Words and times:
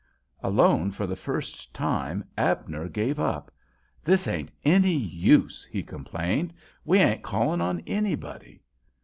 Alone 0.41 0.89
for 0.89 1.05
the 1.05 1.15
first 1.15 1.75
time, 1.75 2.23
Abner 2.35 2.89
gave 2.89 3.19
up. 3.19 3.51
"This 4.03 4.27
ain't 4.27 4.49
any 4.65 4.95
use," 4.95 5.63
he 5.63 5.83
complained. 5.83 6.53
"We 6.83 6.97
ain't 6.97 7.21
calling 7.21 7.61
on 7.61 7.81
anybody." 7.81 8.63